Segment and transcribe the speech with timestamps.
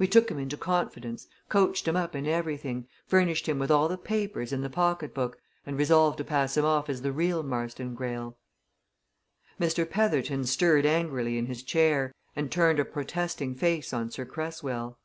[0.00, 3.96] We took him into confidence, coached him up in everything, furnished him with all the
[3.96, 7.94] papers in the pocket book, and resolved to pass him off as the real Marston
[7.94, 8.36] Greyle."
[9.60, 9.88] Mr.
[9.88, 14.98] Petherton stirred angrily in his chair and turned a protesting face on Sir Cresswell.